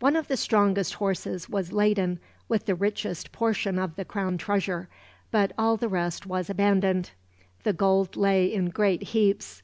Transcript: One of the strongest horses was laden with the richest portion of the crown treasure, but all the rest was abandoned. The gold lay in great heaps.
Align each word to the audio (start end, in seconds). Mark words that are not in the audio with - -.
One 0.00 0.16
of 0.16 0.28
the 0.28 0.36
strongest 0.36 0.92
horses 0.92 1.48
was 1.48 1.72
laden 1.72 2.18
with 2.46 2.66
the 2.66 2.74
richest 2.74 3.32
portion 3.32 3.78
of 3.78 3.96
the 3.96 4.04
crown 4.04 4.36
treasure, 4.36 4.90
but 5.30 5.52
all 5.56 5.78
the 5.78 5.88
rest 5.88 6.26
was 6.26 6.50
abandoned. 6.50 7.12
The 7.62 7.72
gold 7.72 8.14
lay 8.14 8.52
in 8.52 8.68
great 8.68 9.02
heaps. 9.02 9.62